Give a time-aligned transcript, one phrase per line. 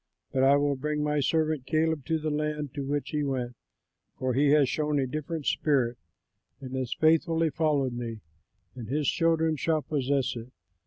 [0.31, 3.55] But I will bring my servant Caleb to the land to which he went,
[4.17, 5.99] for he has shown a different spirit
[6.59, 8.21] and has faithfully followed me,
[8.73, 10.51] and his children shall possess it.